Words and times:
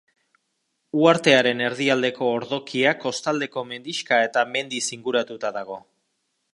Uhartearen 1.01 1.61
erdialdeko 1.65 2.31
ordokia 2.39 2.95
kostaldeko 3.05 3.67
mendixka 3.73 4.21
eta 4.31 4.49
mendiz 4.57 4.85
inguratuta 4.99 5.55
dago. 5.61 5.81